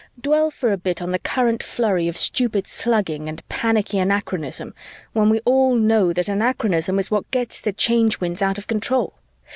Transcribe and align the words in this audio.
Dwell 0.19 0.49
for 0.49 0.71
a 0.71 0.77
bit 0.79 0.99
on 0.99 1.11
the 1.11 1.19
current 1.19 1.61
flurry 1.61 2.07
of 2.07 2.17
stupid 2.17 2.65
slugging 2.65 3.29
and 3.29 3.47
panicky 3.49 3.99
anachronism, 3.99 4.73
when 5.13 5.29
we 5.29 5.41
all 5.41 5.75
know 5.75 6.11
that 6.11 6.27
anachronism 6.27 6.97
is 6.97 7.11
what 7.11 7.29
gets 7.29 7.61
the 7.61 7.71
Change 7.71 8.19
Winds 8.19 8.41
out 8.41 8.57
of 8.57 8.65
control. 8.65 9.13